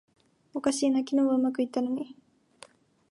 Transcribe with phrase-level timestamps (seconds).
[0.55, 2.17] おかしいな、昨日はうまくいったのに